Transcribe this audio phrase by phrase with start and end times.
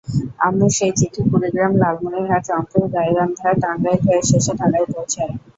[0.39, 5.33] আম্মুর সেই চিঠি কুড়িগ্রাম, লালমনিরহাট, রংপুর, গাইবান্ধা, টাঙ্গাইল হয়ে শেষে ঢাকা পৌঁছায়।